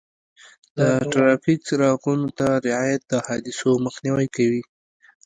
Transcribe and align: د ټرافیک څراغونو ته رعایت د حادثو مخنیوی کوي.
د 0.77 0.79
ټرافیک 1.11 1.59
څراغونو 1.67 2.27
ته 2.37 2.47
رعایت 2.67 3.01
د 3.07 3.13
حادثو 3.25 3.71
مخنیوی 3.85 4.27
کوي. 4.35 4.61